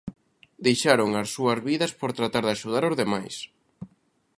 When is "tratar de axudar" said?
2.19-2.83